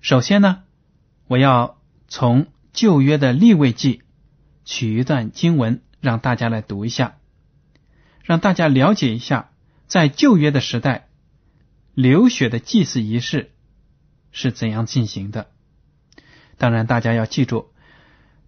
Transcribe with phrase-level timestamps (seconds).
[0.00, 0.62] 首先呢，
[1.26, 4.02] 我要从旧约的立位记
[4.64, 7.16] 取一段经文，让大家来读一下，
[8.22, 9.50] 让大家了解一下
[9.86, 11.08] 在旧约的时代
[11.94, 13.52] 流血的祭祀仪式
[14.30, 15.50] 是怎样进行的。
[16.56, 17.72] 当然，大家要记住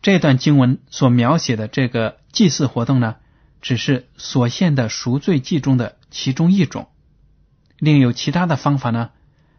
[0.03, 3.17] 这段经文所描写的这个祭祀活动呢。
[3.63, 6.89] 只是所献的赎罪祭中的其中一种，
[7.79, 9.11] 另有其他的方法呢？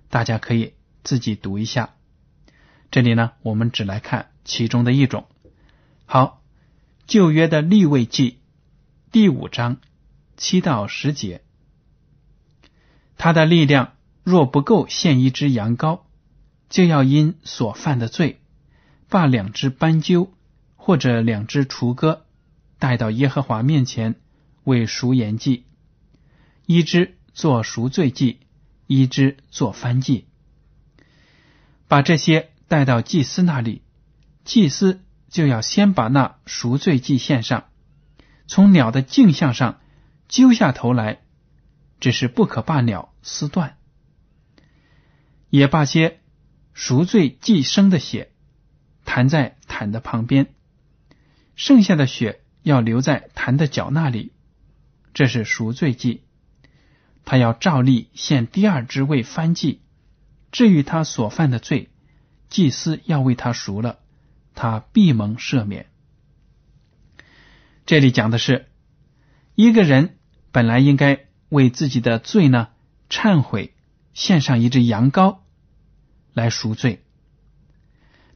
[0.09, 1.95] 大家可以自己读一下。
[2.89, 5.25] 这里呢，我们只来看其中的一种。
[6.05, 6.41] 好，
[7.07, 8.39] 旧约的立位记
[9.11, 9.77] 第五章
[10.37, 11.41] 七到十节，
[13.17, 16.01] 他的力量若不够献一只羊羔，
[16.69, 18.41] 就要因所犯的罪，
[19.09, 20.33] 把两只斑鸠
[20.75, 22.25] 或者两只雏鸽。
[22.79, 24.15] 带到耶和华面前
[24.63, 25.65] 为赎言祭，
[26.65, 28.39] 一只做赎罪祭，
[28.87, 30.25] 一只做翻祭。
[31.91, 33.81] 把这些带到祭司那里，
[34.45, 37.65] 祭司就要先把那赎罪祭献上，
[38.47, 39.81] 从鸟的镜像上
[40.29, 41.19] 揪下头来，
[41.99, 43.75] 只是不可把鸟撕断，
[45.49, 46.21] 也把些
[46.73, 48.31] 赎罪祭生的血
[49.03, 50.53] 弹在坛的旁边，
[51.57, 52.39] 剩下的血。
[52.63, 54.31] 要留在坛的脚那里，
[55.13, 56.23] 这是赎罪祭。
[57.25, 59.81] 他要照例献第二支为翻祭。
[60.51, 61.89] 至于他所犯的罪，
[62.49, 63.99] 祭司要为他赎了，
[64.53, 65.87] 他必蒙赦免。
[67.85, 68.67] 这里讲的是，
[69.55, 70.17] 一个人
[70.51, 72.69] 本来应该为自己的罪呢
[73.09, 73.73] 忏悔，
[74.13, 75.37] 献上一只羊羔
[76.33, 77.03] 来赎罪。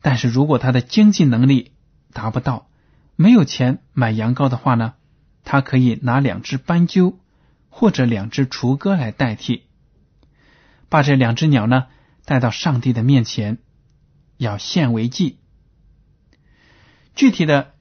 [0.01, 1.73] 但是如果他的经济能力
[2.13, 2.69] 达不到，
[3.15, 4.93] 没有钱买羊羔的话呢，
[5.43, 7.19] 他可以拿两只斑鸠
[7.69, 9.63] 或者两只雏鸽来代替，
[10.89, 11.87] 把这两只鸟呢
[12.25, 13.59] 带到上帝的面前，
[14.37, 15.39] 要献为祭。
[17.15, 17.73] 具体的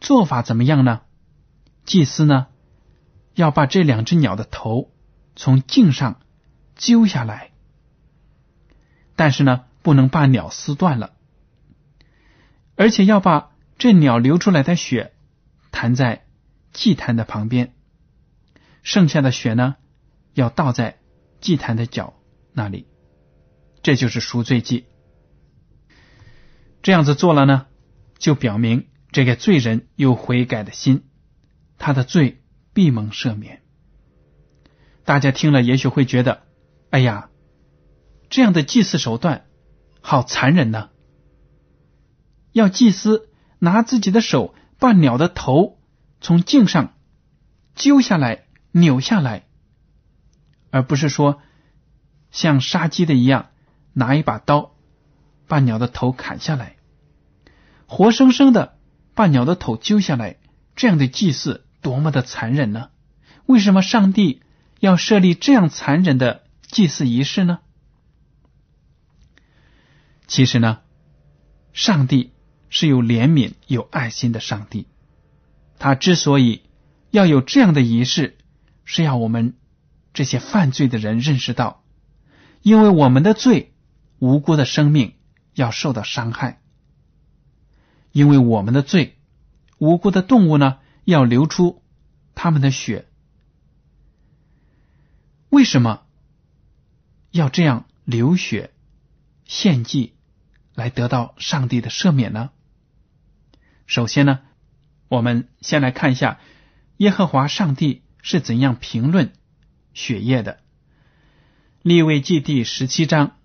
[0.00, 1.02] 做法怎么样呢？
[1.84, 2.46] 祭司呢
[3.34, 4.92] 要把这两只鸟的头
[5.36, 6.20] 从颈上
[6.76, 7.50] 揪下来，
[9.16, 11.14] 但是呢不能把鸟撕断了，
[12.76, 13.50] 而且要把。
[13.80, 15.12] 这鸟流出来的血
[15.70, 16.26] 弹在
[16.72, 17.74] 祭坛的旁边，
[18.82, 19.76] 剩下的血呢
[20.34, 20.98] 要倒在
[21.40, 22.14] 祭坛的脚
[22.52, 22.88] 那里，
[23.82, 24.86] 这就是赎罪祭。
[26.82, 27.66] 这样子做了呢，
[28.18, 31.04] 就表明这个罪人有悔改的心，
[31.78, 33.62] 他的罪必蒙赦免。
[35.04, 36.42] 大家听了也许会觉得，
[36.90, 37.30] 哎呀，
[38.30, 39.46] 这样的祭祀手段
[40.00, 40.90] 好残忍呢，
[42.52, 43.24] 要祭司。
[43.60, 45.80] 拿自己的手把鸟的头
[46.20, 46.94] 从颈上
[47.74, 49.48] 揪下来、扭下来，
[50.70, 51.42] 而不是说
[52.30, 53.50] 像杀鸡的一样
[53.98, 54.74] 拿一把刀
[55.46, 56.76] 把鸟的头砍下来，
[57.86, 58.78] 活生生的
[59.14, 60.36] 把鸟的头揪下来，
[60.76, 62.90] 这样的祭祀多么的残忍呢？
[63.46, 64.42] 为什么上帝
[64.80, 67.58] 要设立这样残忍的祭祀仪式呢？
[70.26, 70.80] 其实呢，
[71.72, 72.32] 上帝。
[72.70, 74.88] 是有怜悯、有爱心的上帝。
[75.78, 76.64] 他之所以
[77.10, 78.36] 要有这样的仪式，
[78.84, 79.54] 是要我们
[80.12, 81.82] 这些犯罪的人认识到，
[82.60, 83.72] 因为我们的罪，
[84.18, 85.14] 无辜的生命
[85.54, 86.60] 要受到伤害，
[88.12, 89.16] 因为我们的罪，
[89.78, 91.82] 无辜的动物呢要流出
[92.34, 93.06] 他们的血。
[95.50, 96.02] 为什么
[97.30, 98.72] 要这样流血
[99.44, 100.14] 献祭
[100.74, 102.50] 来得到上帝的赦免呢？
[103.86, 104.40] 首先呢，
[105.08, 106.38] 我们先来看一下
[106.98, 109.32] 耶和华上帝是怎样评论
[109.94, 110.60] 血液的。
[111.80, 113.37] 立位记第十七章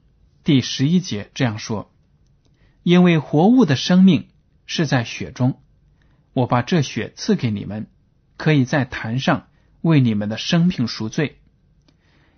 [0.43, 1.91] 第十一节这样说
[2.83, 4.29] ：“因为活物的生命
[4.65, 5.61] 是在血中，
[6.33, 7.87] 我把这血赐给你们，
[8.37, 9.47] 可以在坛上
[9.81, 11.39] 为你们的生命赎罪。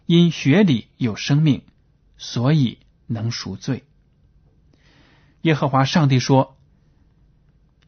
[0.05, 1.63] 因血里有生命，
[2.17, 3.83] 所以能赎罪。”
[5.41, 6.57] 耶和华上帝说：“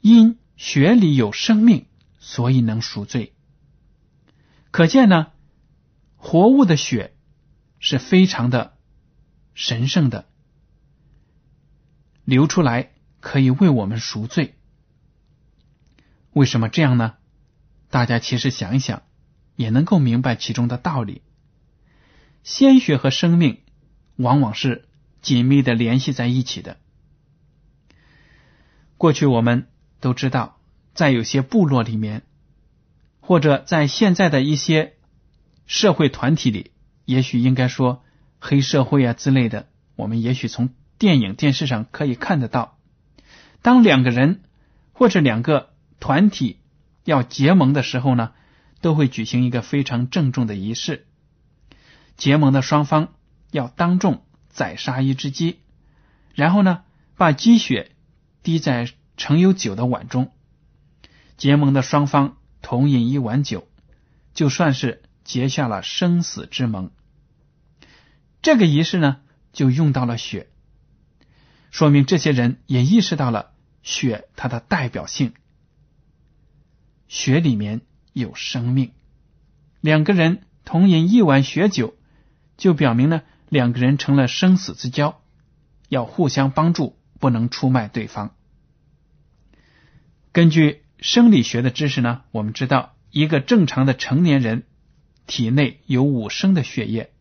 [0.02, 1.86] 因血里有生命，
[2.20, 3.34] 所以能赎罪。”
[4.72, 5.28] 可见呢，
[6.16, 7.14] 活物的血。
[7.80, 8.76] 是非常的
[9.58, 10.28] 神圣的，
[12.26, 14.54] 流出来可以为我们赎罪。
[16.34, 17.16] 为什么这样呢？
[17.90, 19.02] 大家其实想一想，
[19.56, 21.24] 也能够明白其中的道理。
[22.44, 23.62] 鲜血和生命
[24.16, 24.88] 往往是
[25.24, 26.78] 紧密的联系在一起的。
[28.98, 29.70] 过去我们
[30.00, 30.60] 都知道，
[30.94, 32.22] 在有些部落里面，
[33.22, 34.98] 或者在现在的一些
[35.66, 36.70] 社会团体里。
[37.06, 38.04] 也许应该说
[38.40, 42.78] 黑社会啊之类的，我们也许从电影、电视上可以看得到。
[43.62, 44.42] 当两个人
[44.94, 45.70] 或者两个
[46.00, 46.60] 团体
[47.04, 48.34] 要结盟的时候呢，
[48.82, 51.06] 都会举行一个非常郑重的仪式。
[52.16, 53.14] 结盟的双方
[53.52, 55.60] 要当众宰杀一只鸡，
[56.34, 56.84] 然后呢，
[57.16, 57.92] 把鸡血
[58.44, 60.32] 滴在盛有酒的碗中。
[61.38, 63.68] 结盟的双方同饮一碗酒，
[64.34, 66.92] 就算是结下了生死之盟。
[68.42, 70.48] 这个仪式呢，就用到了血，
[71.72, 73.52] 说明这些人也意识到了
[73.84, 75.34] 血它的代表性。
[77.08, 77.82] 血里面
[78.14, 78.92] 有生命，
[79.82, 81.96] 两个人同饮一碗血酒，
[82.58, 85.22] 就表明呢，两个人成了生死之交，
[85.90, 88.36] 要互相帮助，不能出卖对方。
[90.32, 94.64] 根据生理学的知识呢，我们知道一个正常的成年人
[95.26, 97.12] 体内有五升的血液。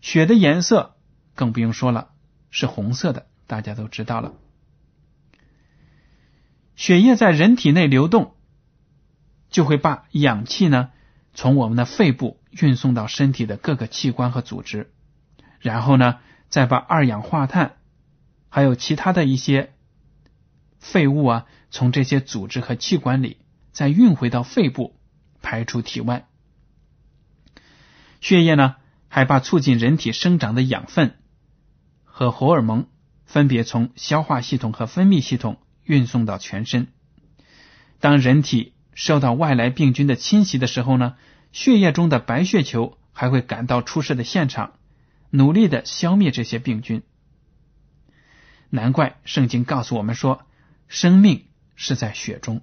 [0.00, 0.96] 血的颜色
[1.34, 2.10] 更不用说了，
[2.50, 4.34] 是红色的，大家都知道了。
[6.76, 8.34] 血液在人体内流动，
[9.50, 10.90] 就会把氧气呢
[11.34, 14.92] 从我们的肺部运送到身体的各个器官和组织，
[15.60, 17.76] 然后呢再把二氧化碳
[18.48, 19.74] 还有其他的一些
[20.78, 23.38] 废物啊从这些组织和器官里
[23.72, 24.96] 再运回到肺部，
[25.42, 26.28] 排出体外。
[28.20, 28.76] 血液呢？
[29.08, 31.16] 还把促进人体生长的养分
[32.04, 32.86] 和荷尔蒙
[33.24, 36.88] 分别从消化系统和分泌系统运送到全身。
[38.00, 41.16] 当人体受到外来病菌的侵袭的时候呢，
[41.52, 44.74] 血液中的白血球还会赶到出事的现场，
[45.30, 47.02] 努力的消灭这些病菌。
[48.70, 50.42] 难怪圣经告诉我们说，
[50.88, 52.60] 生命是在血中。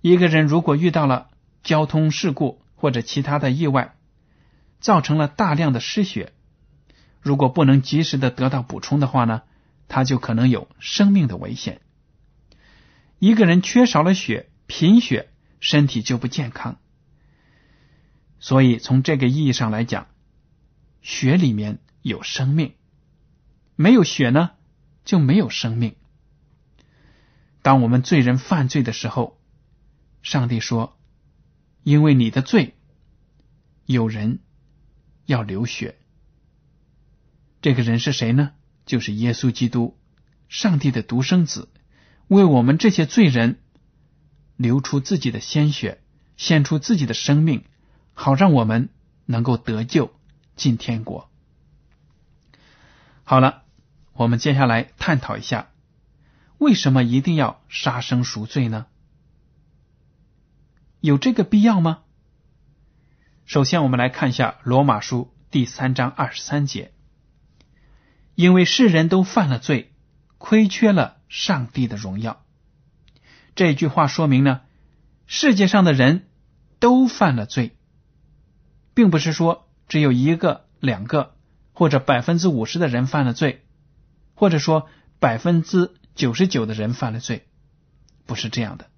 [0.00, 1.28] 一个人如果遇到了
[1.64, 3.95] 交通事故或者其他的意外，
[4.86, 6.32] 造成了大量的失血，
[7.20, 9.42] 如果不能及时的得到补充的话呢，
[9.88, 11.80] 他就可能有生命的危险。
[13.18, 15.28] 一个人缺少了血，贫血，
[15.58, 16.78] 身体就不健康。
[18.38, 20.06] 所以从这个意义上来讲，
[21.02, 22.74] 血里面有生命，
[23.74, 24.52] 没有血呢
[25.04, 25.96] 就没有生命。
[27.60, 29.36] 当我们罪人犯罪的时候，
[30.22, 30.96] 上帝说
[31.82, 32.76] ：“因为你的罪，
[33.84, 34.38] 有人。”
[35.26, 35.98] 要流血，
[37.60, 38.52] 这个人是谁呢？
[38.86, 39.98] 就是耶稣基督，
[40.48, 41.68] 上帝的独生子，
[42.28, 43.60] 为我们这些罪人
[44.56, 46.00] 流出自己的鲜血，
[46.36, 47.64] 献出自己的生命，
[48.14, 48.88] 好让我们
[49.24, 50.14] 能够得救
[50.54, 51.28] 进天国。
[53.24, 53.64] 好了，
[54.12, 55.70] 我们接下来探讨一下，
[56.58, 58.86] 为什么一定要杀生赎罪呢？
[61.00, 62.04] 有这个必要吗？
[63.46, 66.90] 首先，我们来看一下《罗马书》第三章二十三节
[68.34, 69.92] ：“因为世人都犯了罪，
[70.36, 72.44] 亏缺了上帝的荣耀。”
[73.54, 74.62] 这句话说明呢，
[75.28, 76.26] 世界上的人
[76.80, 77.76] 都犯了罪，
[78.94, 81.36] 并不是说只有一个、两个
[81.72, 83.64] 或者百分之五十的人犯了罪，
[84.34, 84.88] 或者说
[85.20, 87.46] 百分之九十九的人犯了罪，
[88.26, 88.90] 不是这样的。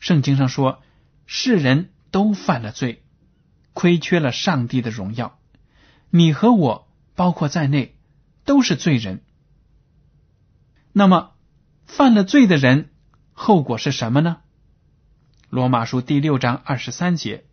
[0.00, 0.82] 圣经上说，
[1.26, 3.04] 世人都犯了罪。
[3.72, 5.38] 亏缺了上帝的荣耀，
[6.10, 7.96] 你和我包括在内，
[8.44, 9.24] 都是罪人。
[10.92, 11.32] 那么，
[11.86, 12.90] 犯了罪的人
[13.32, 14.42] 后果是什么呢？
[15.48, 17.46] 罗马书第六章二十三节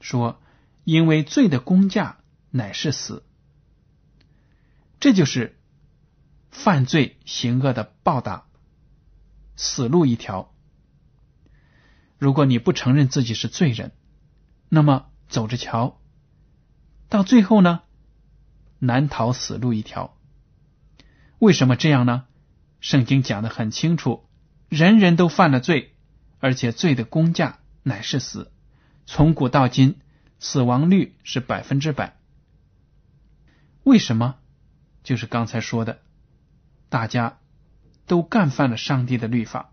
[0.00, 0.40] 说
[0.84, 2.18] ：“因为罪的工价
[2.50, 3.24] 乃是死。”
[5.00, 5.58] 这就是
[6.50, 8.46] 犯罪行恶的报答，
[9.56, 10.54] 死路一条。
[12.18, 13.92] 如果你不承认自己是罪人，
[14.68, 16.00] 那么走着瞧，
[17.08, 17.82] 到最后呢，
[18.78, 20.16] 难逃死路一条。
[21.38, 22.24] 为什么这样呢？
[22.80, 24.28] 圣经讲的很清楚，
[24.68, 25.94] 人人都犯了罪，
[26.40, 28.52] 而且罪的工价乃是死。
[29.06, 29.98] 从古到今，
[30.38, 32.16] 死亡率是百分之百。
[33.84, 34.36] 为什么？
[35.02, 36.00] 就是刚才说的，
[36.88, 37.38] 大家
[38.06, 39.72] 都干犯了上帝的律法。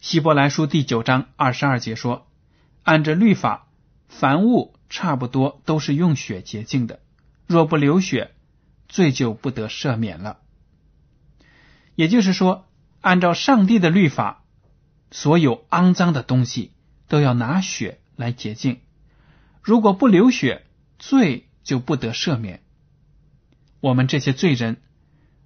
[0.00, 2.26] 希伯来书第九章二十二节说
[2.82, 3.68] ：“按着律法，
[4.18, 7.00] 凡物差不多都是用血洁净的，
[7.46, 8.32] 若不流血，
[8.88, 10.38] 罪就不得赦免了。”
[11.96, 12.66] 也就是说，
[13.00, 14.44] 按照上帝的律法，
[15.10, 16.72] 所有肮脏的东西
[17.08, 18.80] 都要拿血来洁净。
[19.62, 20.64] 如果不流血，
[20.98, 22.62] 罪就不得赦免。
[23.80, 24.76] 我们这些罪人，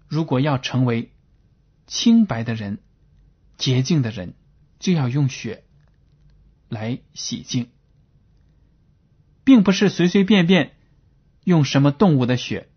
[0.08, 1.12] 如果要成为
[1.86, 2.78] 清白的人、
[3.56, 4.34] 洁净的人。
[4.78, 5.64] 就要用血
[6.68, 7.70] 来洗净，
[9.46, 10.72] 并不是随随便便
[11.44, 12.68] 用什么动物的血，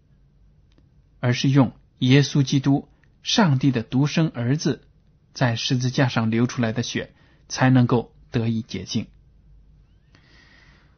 [1.20, 2.88] 而是用耶稣基督、
[3.24, 4.88] 上帝的独生儿子
[5.34, 7.12] 在十字架上流出来的血，
[7.48, 9.08] 才能够得以洁净。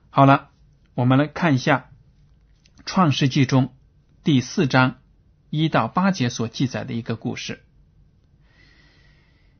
[0.09, 0.49] 好了，
[0.93, 1.89] 我们来看一下
[2.85, 3.73] 《创世纪》中
[4.23, 4.99] 第四章
[5.49, 7.63] 一到八节所记载的一个故事。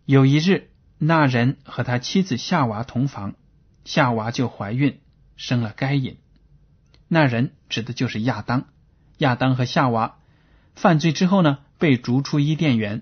[0.06, 0.68] 有一日。
[1.04, 3.34] 那人和他妻子夏娃同房，
[3.86, 5.01] 夏娃就怀孕，
[5.42, 6.18] 生了该隐。
[7.08, 8.68] 那人指的就是亚当。
[9.18, 10.20] 亚当和夏娃
[10.76, 13.02] 犯罪之后呢，被逐出伊甸园。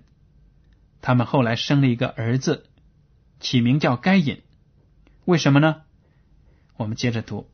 [1.02, 2.70] 他们后来生了一个儿子，
[3.42, 4.42] 起名叫该隐。
[5.26, 5.82] 为什么呢？
[6.78, 7.50] 我们接着读，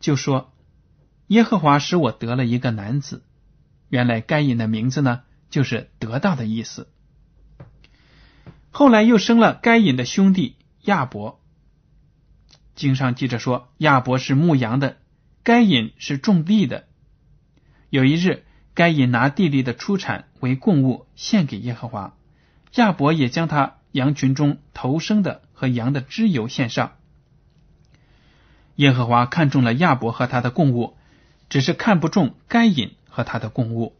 [0.00, 0.50] 就说
[1.26, 3.22] 耶和华使我得了一个男子。
[3.90, 6.88] 原来该隐的名字呢，就是得到的意思。
[8.70, 11.39] 后来又生了该隐的兄弟亚伯。
[12.80, 14.96] 经上记着说，亚伯是牧羊的，
[15.42, 16.86] 该隐是种地的。
[17.90, 22.16] 有一日，该隐拿地里的出产为供物献给耶和华，
[22.76, 26.92] 亚伯也将他羊群中头生的和羊的脂油献上。
[28.76, 30.96] 耶和华看中了亚伯和他的供物，
[31.50, 33.94] 只是看不中该隐和他的供物，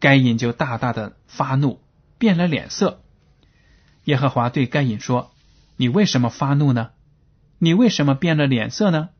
[0.00, 1.80] 该隐就大大的发怒，
[2.18, 3.00] 变了脸色。
[4.04, 5.32] 耶和华对该隐说
[5.78, 6.90] ：“你为什么发怒呢？
[7.62, 9.10] 你为什么变了脸色呢？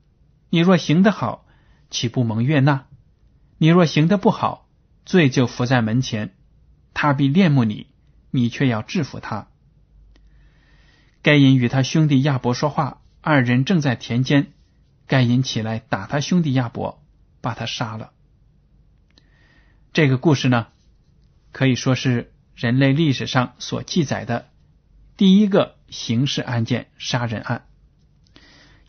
[0.49, 1.47] 你若行得好，
[1.91, 2.87] 岂不蒙悦纳？
[3.59, 4.67] 你若行得不好，
[5.05, 6.35] 罪就伏在门前，
[6.95, 7.89] 他必恋慕你，
[8.31, 9.49] 你却要制服他。”
[11.23, 14.53] 该隐与他兄弟亚伯说话，二人正在田间。
[15.07, 17.03] 该隐起来打他兄弟亚伯，
[17.43, 18.13] 把他杀了。
[19.93, 20.69] 这个故事呢，
[21.53, 24.49] 可以说是人类历史上所记载的。
[25.19, 27.67] 第一个刑事案件杀人案，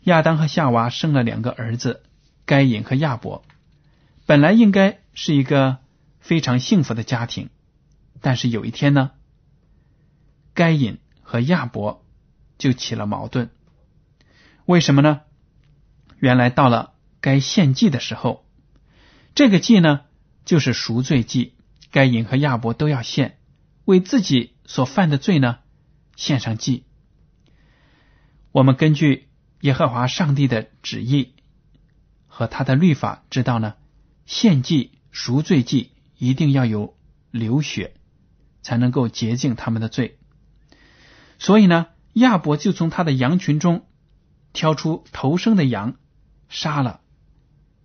[0.04, 2.02] 亚当和夏娃生了两个儿子，
[2.44, 3.44] 该隐和亚伯。
[4.26, 5.78] 本来应该是一个
[6.20, 7.50] 非常幸福的家庭，
[8.20, 9.12] 但是有一天呢，
[10.54, 12.04] 该隐和亚伯
[12.58, 13.50] 就起了矛盾。
[14.64, 15.20] 为什么呢？
[16.18, 18.44] 原来到了该献祭的时候，
[19.34, 20.02] 这个祭呢
[20.44, 21.54] 就是赎罪祭，
[21.90, 23.38] 该隐和亚伯都要献，
[23.84, 25.58] 为自己所犯的罪呢。
[26.14, 26.84] 献上祭，
[28.52, 29.28] 我们根据
[29.62, 31.34] 耶和华上帝的旨意
[32.26, 33.74] 和他的律法知道呢，
[34.26, 36.96] 献祭赎罪祭一定要有
[37.30, 37.94] 流血，
[38.60, 40.18] 才能够洁净他们的罪。
[41.38, 43.86] 所以呢，亚伯就从他的羊群中
[44.52, 45.94] 挑出头生的羊，
[46.48, 47.00] 杀了，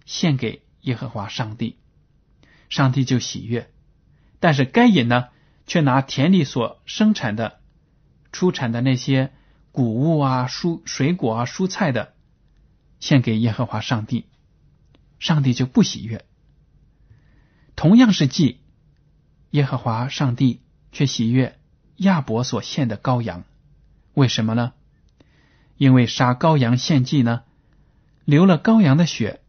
[0.05, 1.77] 献给耶和华上帝，
[2.69, 3.72] 上帝就喜悦。
[4.39, 5.27] 但是该隐呢，
[5.67, 7.60] 却拿田里所生产的。
[8.31, 9.31] 出产的那些
[9.77, 12.15] 谷物啊、蔬水果啊、蔬菜的，
[13.00, 14.25] 献给耶和华上帝，
[15.19, 16.25] 上帝就不喜悦。
[17.75, 18.60] 同样是祭，
[19.51, 21.60] 耶和华上帝却喜悦
[21.98, 23.43] 亚伯所献的羔羊。
[24.15, 24.74] 为什么呢？
[25.77, 27.43] 因为杀羔羊献祭呢，
[28.25, 29.41] 流了羔羊的血，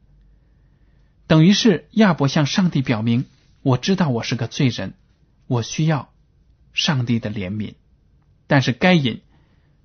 [1.26, 3.24] 等于是亚伯向上帝表明：
[3.62, 4.92] 我知道我是个罪人，
[5.46, 6.12] 我需要
[6.74, 7.76] 上帝的怜悯。
[8.46, 9.22] 但是该隐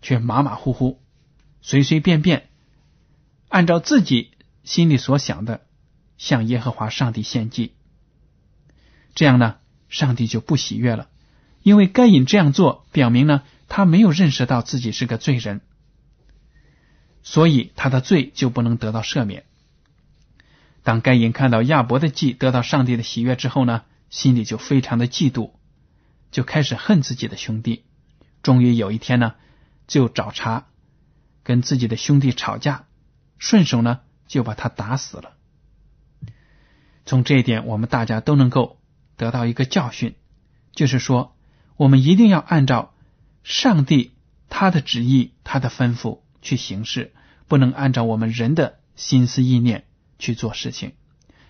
[0.03, 1.01] 却马马虎虎、
[1.63, 2.49] 随随便便，
[3.47, 4.31] 按照自己
[4.63, 5.61] 心里所想的
[6.17, 7.73] 向耶和华上帝献祭。
[9.15, 9.55] 这样呢，
[9.89, 11.09] 上帝就不喜悦了，
[11.63, 15.61] 因为该隐这样做，表明呢他没有认识到自己是个罪人，
[17.23, 19.45] 所以他的罪就不能得到赦免。
[20.83, 25.51] 当该隐看到亚伯的祭得到上帝的喜悦之后呢，心里就非常的嫉妒，
[26.29, 27.83] 就开始恨自己的兄弟。
[28.41, 29.35] 终于有一天呢，
[29.87, 30.63] 就找茬，
[31.43, 32.85] 跟自己的兄弟吵架，
[33.37, 35.33] 顺手呢就把他打死了。
[37.05, 38.79] 从这一点，我们大家都能够
[39.17, 40.15] 得到一个教训，
[40.71, 41.35] 就是说，
[41.75, 42.93] 我们一定要按照
[43.43, 44.13] 上帝
[44.49, 47.13] 他的旨意、他的吩咐去行事，
[47.47, 49.85] 不能按照我们人的心思意念
[50.17, 50.93] 去做事情，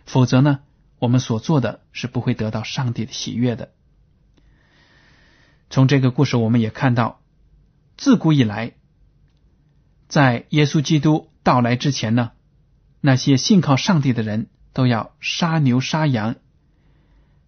[0.05, 0.61] 否则呢，
[0.97, 3.71] 我们所做的是不会得到上帝的喜悦的。
[5.69, 7.21] 从这个故事，我们也看到，
[7.97, 8.73] 自古以来，
[10.07, 12.31] 在耶稣基督到来之前呢，
[13.01, 14.47] 那些信靠上帝的人。
[14.75, 16.35] 都要杀牛杀羊，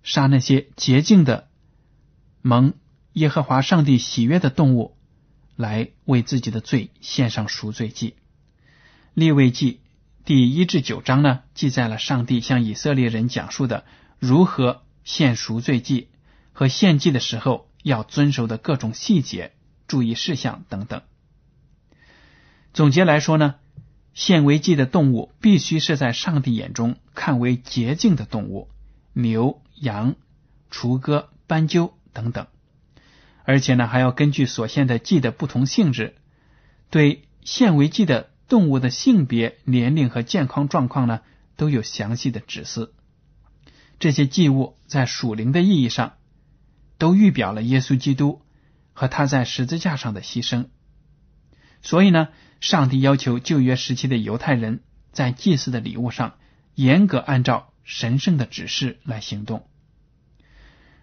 [0.04, 1.48] 杀那些洁净的
[2.44, 2.76] 蒙
[3.14, 4.96] 耶和华上帝喜悦的动物，
[5.56, 8.14] 来为自己的罪献上赎罪祭。
[9.16, 9.80] 立位记
[10.24, 13.86] 第一至九章呢，记载了上帝向以色列人讲述的
[14.20, 16.10] 如何献赎罪祭
[16.54, 19.55] 和献祭的时候要遵守的各种细节、
[19.88, 21.02] 注意事项等等。
[22.74, 23.56] 总结来说呢。
[24.14, 28.70] 献为祭的动物必须是在上帝眼中看为洁净的动物，
[29.12, 30.16] 牛、羊、
[30.72, 32.48] 雏鸽、斑鸠等等。
[33.44, 36.16] 而且呢，还要根据所献的祭的不同性质，
[36.90, 41.20] 对献为祭的动物的性别、年龄和健康状况呢，
[41.58, 42.94] 都有详细的指示。
[44.00, 46.14] 这些祭物在属灵的意义上，
[46.98, 48.42] 都预表了耶稣基督
[48.96, 50.66] 和他在十字架上的牺牲。
[51.84, 52.30] 所以呢。
[52.62, 56.36] 上帝要求旧约时期的犹太人在祭祀的礼物上
[56.74, 59.68] 严格按照神圣的指示来行动。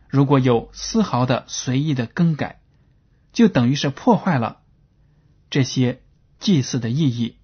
[0.09, 2.61] 如果有丝毫的随意的更改，
[3.33, 4.63] 就等于是破坏了
[5.51, 6.01] 这些
[6.41, 7.37] 祭祀的意义，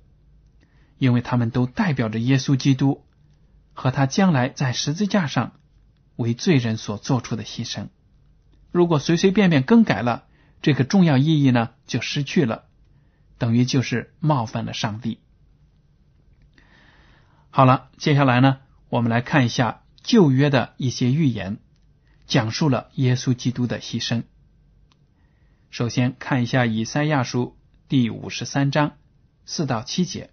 [0.97, 3.05] 因为他们都代表着耶稣基督
[3.73, 5.53] 和他将来在十字架上
[6.17, 7.89] 为罪人所做出的牺牲。
[8.73, 10.25] 如果随随便便更改了，
[10.63, 12.65] 这个重要意义呢，就失去了。
[13.39, 15.21] 等于就是冒犯了上帝。
[17.51, 21.59] 好了，接下来呢，我们来看一下旧约的一些预言，
[22.27, 24.25] 讲述了耶稣基督的牺牲。
[25.71, 27.57] 首先看一下以赛亚书
[27.89, 28.97] 第五十三章
[29.45, 30.31] 四到七节，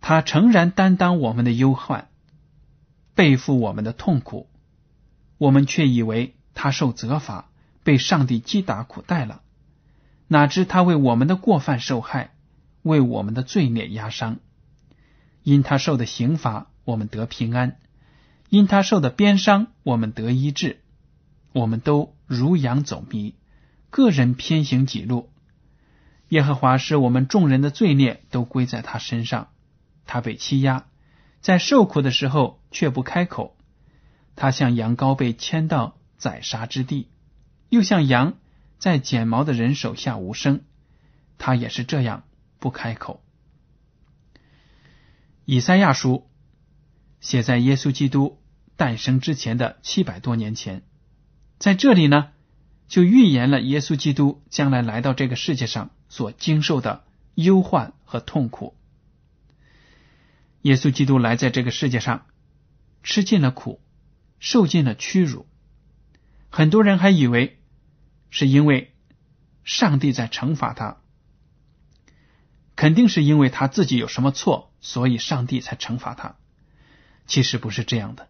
[0.00, 2.08] 他诚然担当我们的忧患，
[3.14, 4.48] 背负我们的痛苦，
[5.36, 7.47] 我们却以为他受责罚，
[7.88, 9.40] 被上帝击打苦待了。
[10.26, 12.34] 哪知他为我们的过犯受害，
[12.82, 14.40] 为我们的罪孽压伤。
[15.42, 17.78] 因他受的刑罚，我们得平安；
[18.50, 20.82] 因他受的鞭伤，我们得医治。
[21.54, 23.36] 我们都如羊走迷，
[23.88, 25.30] 个人偏行己路。
[26.28, 29.48] 耶和华使我们众人的罪孽都归在他身上。
[30.04, 30.84] 他被欺压，
[31.40, 33.56] 在受苦的时候却不开口。
[34.36, 37.08] 他像羊羔被牵到宰杀之地，
[37.68, 38.36] 又像羊。
[38.78, 40.60] 在剪毛的人手下无声，
[41.36, 42.22] 他也是这样
[42.60, 43.20] 不开口。
[45.44, 46.30] 以赛亚书
[47.18, 48.40] 写在耶稣基督
[48.76, 50.84] 诞生之前的七百多年前，
[51.58, 52.28] 在这里呢，
[52.86, 57.02] 就预言了耶稣基督将来来到这个世界上所经受的
[57.34, 58.76] 忧患和痛苦。
[60.62, 62.26] 耶稣基督来在这个世界上，
[63.02, 63.80] 吃尽了苦，
[64.38, 65.48] 受尽了屈辱，
[66.48, 67.57] 很多人还以为。
[68.30, 68.94] 是因为
[69.64, 70.98] 上帝在惩罚他，
[72.76, 76.36] 肯定是因为他自己有什么错，所以上帝才惩罚他。
[77.26, 78.28] 其实不是这样的。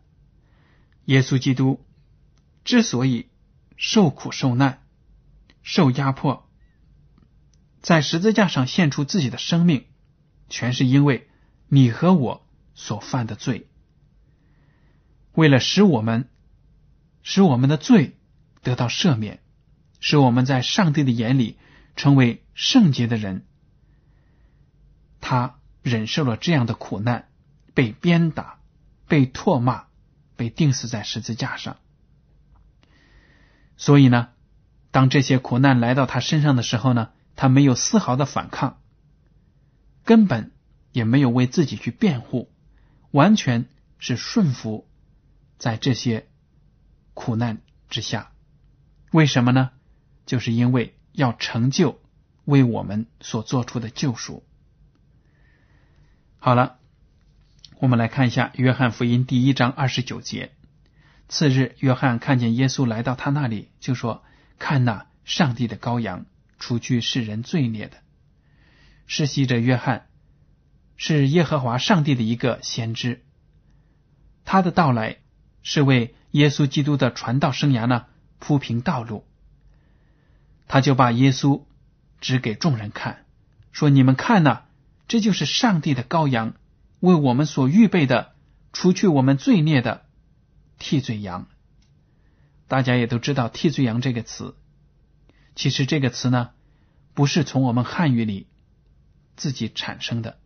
[1.04, 1.84] 耶稣基督
[2.64, 3.28] 之所以
[3.76, 4.82] 受苦受难、
[5.62, 6.50] 受压迫，
[7.80, 9.86] 在十字架上献出自己的生命，
[10.48, 11.28] 全是因为
[11.68, 13.68] 你和我所犯的罪。
[15.32, 16.28] 为了使我们
[17.22, 18.16] 使我们的罪
[18.62, 19.40] 得到赦免。
[20.00, 21.58] 使我们在上帝的眼里
[21.96, 23.46] 成为圣洁的人。
[25.20, 27.28] 他忍受了这样的苦难，
[27.74, 28.60] 被鞭打、
[29.06, 29.86] 被唾骂、
[30.36, 31.76] 被钉死在十字架上。
[33.76, 34.30] 所以呢，
[34.90, 38.80] 当这些苦难来到他身上的时候呢，他没有丝毫的反抗，
[40.04, 40.52] 根本
[40.92, 42.50] 也没有为自己去辩护，
[43.10, 44.88] 完全是顺服
[45.58, 46.28] 在这些
[47.14, 48.32] 苦难之下。
[49.12, 49.70] 为什么呢？
[50.28, 51.98] 就是因为要成就
[52.44, 54.44] 为我们所做出的救赎。
[56.38, 56.76] 好了，
[57.78, 60.52] 我们来看一下《约翰福音》第一章二十九节。
[61.30, 64.22] 次日，约翰看见耶稣来到他那里，就说
[64.60, 66.26] ：“看那上帝的羔羊，
[66.58, 67.96] 除去世人罪孽的。”
[69.08, 70.08] 世袭者约翰
[70.98, 73.24] 是耶和华上帝的一个先知，
[74.44, 75.16] 他的到来
[75.62, 78.04] 是为耶稣基督的传道生涯呢
[78.38, 79.24] 铺平道路。
[80.68, 81.64] 他就把耶稣
[82.20, 83.24] 指给众人看，
[83.72, 84.62] 说：“你们看呐，
[85.08, 86.54] 这就是上帝的羔羊。”
[87.00, 88.34] 为我们所预备的，
[88.72, 90.04] 除去我们罪孽的
[90.78, 91.46] 替罪羊。
[92.66, 94.56] 大家也都知道“替罪羊”这个词，
[95.54, 96.50] 其实这个词呢，
[97.14, 98.48] 不是从我们汉语里
[99.36, 100.38] 自己产生的，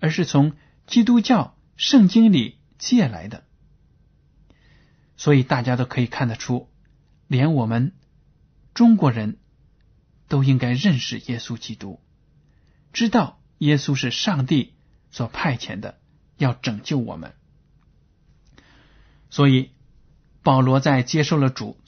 [0.00, 0.52] 而是从
[0.86, 3.44] 基督教圣经里借来的。
[5.18, 6.70] 所以大家都可以看得出，
[7.26, 7.92] 连我们
[8.72, 9.36] 中国人
[10.30, 12.00] 都应该认识耶稣基督，
[12.94, 14.72] 知道耶稣是上帝。
[15.12, 15.98] 所派遣的
[16.36, 17.34] 要拯救我们，
[19.28, 19.72] 所以
[20.44, 21.80] 保罗在接受了主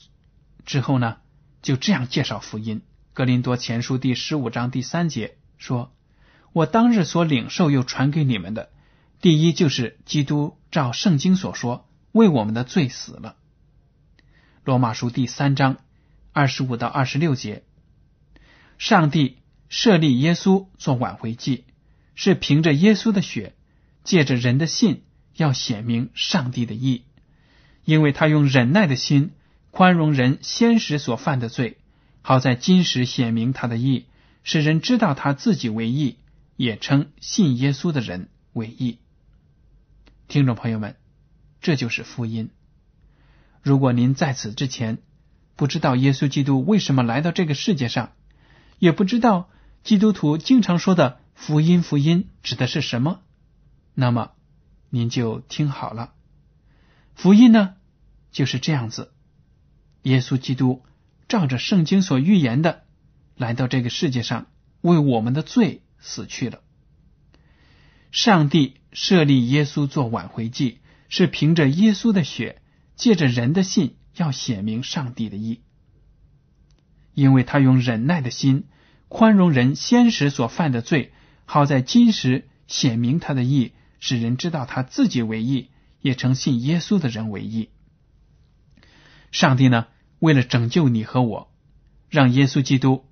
[0.65, 1.19] 之后呢，
[1.61, 2.81] 就这样介绍福音。
[3.13, 5.95] 格林多前书第十五章第三节说
[6.51, 8.71] ：“我当日所领受又传给你们的，
[9.21, 13.37] 第一就是基督照圣经所说，为我们的罪死了。”
[14.65, 15.77] 罗马书第三章
[16.33, 17.63] 二十五到二十六节，
[18.83, 19.37] 上帝
[19.69, 21.63] 设立耶稣做挽回祭。
[22.15, 23.55] 是凭着耶稣的血，
[24.03, 25.03] 借着人的信，
[25.37, 27.05] 要显明上帝的义，
[27.85, 29.31] 因为他用忍耐的心
[29.71, 31.77] 宽容人先时所犯的罪，
[32.21, 34.07] 好在今时显明他的义，
[34.43, 36.17] 使人知道他自己为义，
[36.57, 38.99] 也称信耶稣的人为义。
[40.27, 40.97] 听众朋友们，
[41.61, 42.49] 这就是福音。
[43.61, 44.97] 如果您在此之前
[45.55, 48.11] 不知道耶稣基督为什么来到这个世界上，
[48.79, 49.49] 也不知道
[49.83, 51.19] 基督徒经常说的。
[51.35, 53.21] 福音，福音指的是什么？
[53.95, 54.31] 那么
[54.89, 56.13] 您就听好了。
[57.15, 57.73] 福音呢，
[58.31, 59.11] 就是这样子：
[60.03, 60.83] 耶稣基督
[61.27, 62.83] 照着圣经所预言的，
[63.35, 64.45] 来到这个世界上，
[64.81, 66.61] 为我们的罪死去了。
[68.11, 72.61] 上帝设立耶稣做挽回祭，是凭着耶稣的血，
[72.95, 75.61] 借着人的信，要显明上帝的意，
[77.13, 78.65] 因为他用忍耐的心
[79.07, 81.13] 宽容人先时所犯的罪。
[81.45, 85.69] 好在今时显明他的义，使人知道他自己为义，
[86.01, 87.69] 也称信耶稣的人为义。
[89.31, 89.87] 上帝呢，
[90.19, 91.51] 为了拯救你和我，
[92.09, 93.05] 让耶稣基督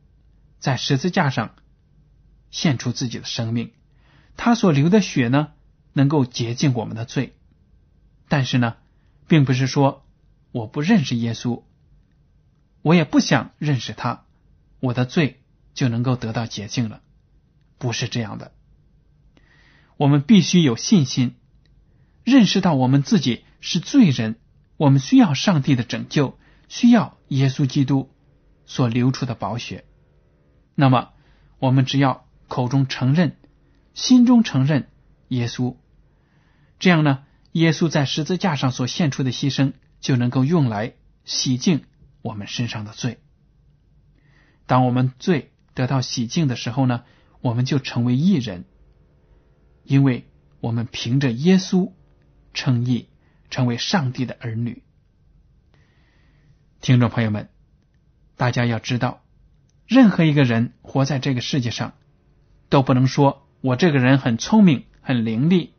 [0.60, 1.56] 在十字架上
[2.52, 3.72] 献出自己的生命。
[4.38, 5.50] 他所流的血呢，
[5.94, 7.34] 能够洁净我们的罪。
[8.30, 8.78] 但是呢，
[9.28, 10.06] 并不是说
[10.52, 11.64] 我不认识耶稣，
[12.82, 14.26] 我也不想认识他，
[14.80, 15.42] 我的罪
[15.74, 17.02] 就能够得到洁净了。
[17.78, 18.52] 不是这样的，
[19.98, 21.36] 我们必须有信心，
[22.24, 24.36] 认识到我们自己是罪人，
[24.78, 28.12] 我们需要上帝的拯救，需要耶稣基督
[28.66, 29.86] 所流出的宝血。
[30.76, 31.10] 那么，
[31.60, 33.38] 我们只要口中承认，
[33.94, 34.90] 心中承认
[35.28, 35.76] 耶稣，
[36.80, 40.94] 这样呢，耶稣在十字架上所献出的牺牲就能够用来
[41.26, 41.84] 洗净
[42.22, 43.20] 我们身上的罪。
[44.66, 47.04] 当我们罪得到洗净的时候呢？
[47.42, 48.66] 我们就成为义人，
[49.84, 50.30] 因为
[50.60, 51.92] 我们凭着耶稣
[52.54, 53.10] 称义，
[53.50, 54.84] 成为上帝的儿女。
[56.82, 57.50] 听众朋友们，
[58.38, 59.24] 大家要知道，
[59.88, 61.94] 任何一个人活在这个世界上，
[62.70, 65.72] 都不能说我这个人很聪明、很伶俐、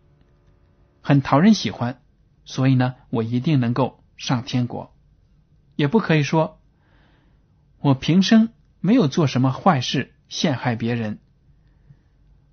[1.01, 2.03] 很讨人喜欢，
[2.45, 4.92] 所以呢，我一定能够上天国。
[5.77, 6.61] 也不可以说
[7.79, 11.19] 我平生没有做什么坏事，陷害别人。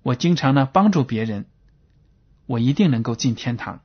[0.02, 1.46] 我经常呢帮助别人，
[2.46, 3.82] 我一定能够进天堂。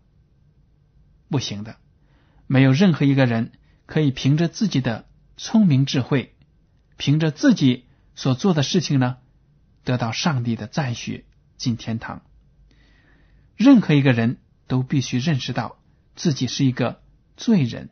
[1.29, 1.77] 不行的，
[2.47, 3.51] 没有任何一个人
[3.85, 6.35] 可以凭着自己的聪明智慧，
[6.97, 9.17] 凭着自己所做的事情呢，
[9.83, 11.25] 得到上帝的赞许
[11.57, 12.21] 进天堂。
[13.57, 15.77] 任何一个人都必须认识到
[16.15, 17.01] 自己是一个
[17.35, 17.89] 罪人。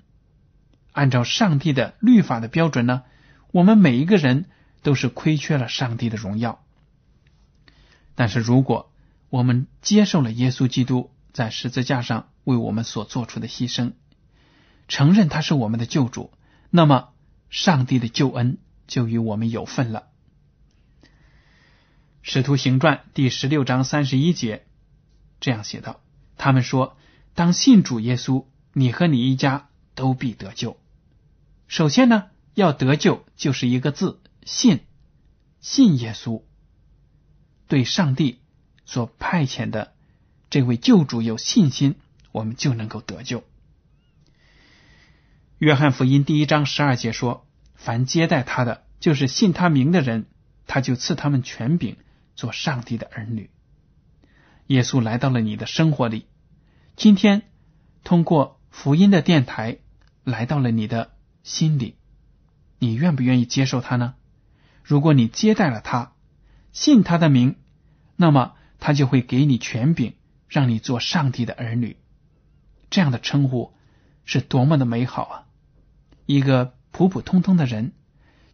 [0.94, 3.04] 按照上帝的律法的标准呢，
[3.52, 4.46] 我们每一个人
[4.82, 6.64] 都是亏缺了上帝的荣耀。
[8.16, 8.92] 但是，如果
[9.30, 13.94] 我们接受了耶稣基督在十字架上为我们所做出的牺牲，
[14.88, 16.32] 承认他是我们的救主，
[16.70, 17.10] 那么
[17.50, 20.10] 上帝的救恩就与我们有份了。
[22.22, 24.66] 使徒行传第十六章三十一节
[25.40, 26.00] 这样写道
[26.38, 26.96] ：“他们说，
[27.34, 30.78] 当信主耶稣，你和你一家都必得救。
[31.68, 34.82] 首先呢，要得救就是一个字，信，
[35.60, 36.44] 信耶稣。”
[37.68, 38.42] 对上帝
[38.86, 39.94] 所派遣的
[40.50, 41.96] 这位救主有信心，
[42.32, 43.44] 我们就能够得救。
[45.58, 50.26] 约翰福音第一章十二节说：“凡接待他的，就是信他名的人，
[50.68, 51.96] 他就赐他们权柄，
[52.36, 53.50] 做上帝的儿女。”
[54.68, 56.28] 耶稣来到了你的生活里，
[56.96, 57.44] 今天
[58.04, 59.80] 通过福音的电台
[60.24, 61.13] 来到了你的
[61.44, 61.98] 心里，
[62.80, 64.16] 你愿不愿意接受他呢？
[64.82, 66.14] 如果你接待了他，
[66.72, 67.58] 信他的名，
[68.16, 70.16] 那么他就会给你权柄，
[70.48, 71.98] 让你做上帝的儿女。
[72.90, 73.74] 这样的称呼
[74.26, 75.48] 是多么的美好啊！
[76.26, 77.92] 一个普普通通的人，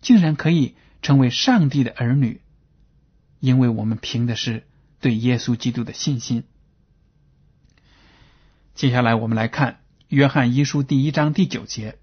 [0.02, 2.42] 竟然可以成为上帝的儿女，
[3.40, 4.68] 因为我们凭的是
[5.00, 6.44] 对耶稣基督的信心。
[8.74, 9.74] 接下来，我们来看
[10.08, 12.00] 《约翰一书》第一章第九节：“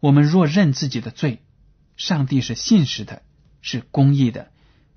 [0.00, 1.42] 我们若认自己的罪。”
[1.96, 3.22] 上帝是信实的，
[3.60, 4.52] 是公义的，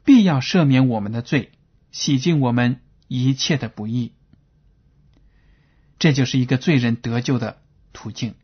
[0.05, 1.51] 必要赦免我们的罪，
[1.91, 4.13] 洗净我们一切的不义。
[5.97, 7.59] 这就是一个罪人得救的
[7.91, 8.35] 途径。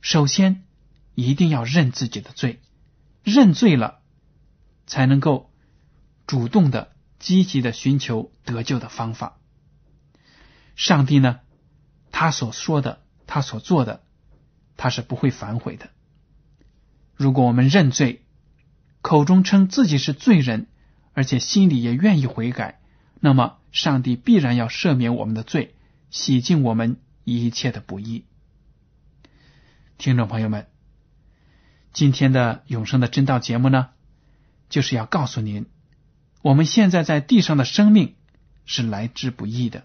[0.00, 0.64] 首先，
[1.14, 2.60] 一定要认自己的罪，
[3.22, 4.00] 认罪了，
[4.86, 5.50] 才能够
[6.26, 9.38] 主动的、积极的寻求得救的方法。
[10.74, 11.40] 上帝呢，
[12.12, 14.02] 他所说的，他所做的，
[14.80, 15.90] 他是不会反悔的。
[17.14, 18.24] 如果我们认罪，
[19.02, 20.68] 口中称自己是罪人，
[21.12, 22.80] 而且心里也愿意悔改，
[23.20, 25.74] 那么上帝必然要赦免我们的罪，
[26.08, 28.24] 洗净我们一切的不义。
[29.98, 30.66] 听众朋友们，
[31.92, 33.90] 今天的永生的真道节目呢，
[34.70, 35.66] 就是要告诉您，
[36.40, 38.14] 我们现在在地上的生命
[38.64, 39.84] 是来之不易的，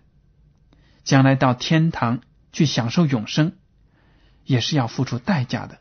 [1.04, 2.22] 将来到天堂
[2.54, 3.58] 去享受永生，
[4.46, 5.80] 也是要付出代价的。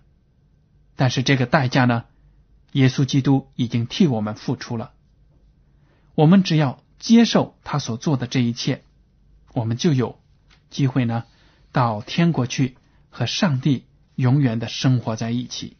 [0.97, 2.05] 但是这个代价呢？
[2.73, 4.93] 耶稣基督已经替我们付出了。
[6.17, 8.83] 我们只要接受他所做的这一切，
[9.53, 10.19] 我们就有
[10.71, 11.25] 机会呢，
[11.71, 12.77] 到天国去
[13.11, 13.85] 和上帝
[14.17, 15.77] 永远的生活在一起，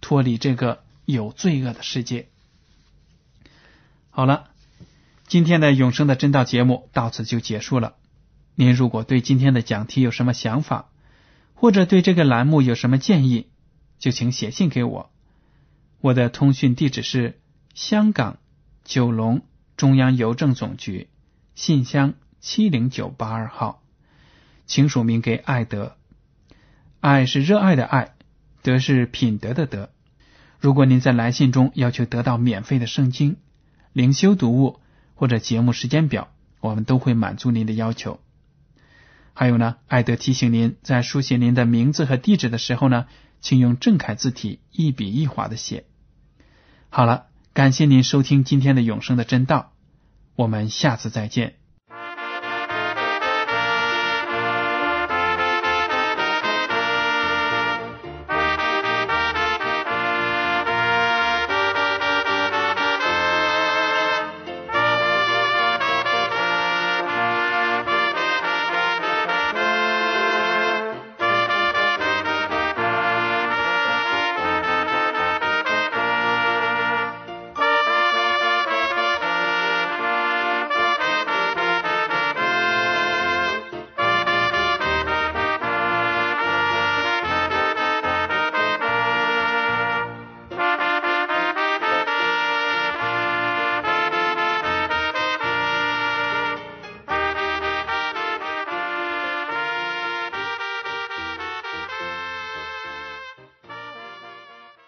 [0.00, 2.28] 脱离这个有罪恶的世界。
[4.08, 4.48] 好了，
[5.26, 7.96] 今天的永生的真道节目到此就结束了。
[8.54, 10.88] 您如果对今天的讲题有什么想法，
[11.62, 13.46] 或者对这个栏目有什么建议，
[14.00, 15.12] 就请写信给我，
[16.00, 17.40] 我的通讯地址是
[17.72, 18.38] 香港
[18.82, 19.42] 九龙
[19.76, 21.08] 中央邮政总局
[21.54, 23.80] 信箱七零九八二号，
[24.66, 25.96] 请署名给爱德。
[26.98, 28.16] 爱是热爱的爱，
[28.62, 29.90] 德是品德的德。
[30.58, 33.36] 如果您在来信中要求得到免费的圣经、
[33.92, 34.80] 灵修读物
[35.14, 38.18] 或者节目时间表，我们都会满足您的要求。
[39.34, 43.06] 还有呢，艾德提醒您，在书写您的名字和地址的时候呢。
[43.44, 45.84] 请用正楷字体一笔一划的写。
[46.90, 49.72] 好了，感谢您收听今天的永生的真道，
[50.36, 51.56] 我们下次再见。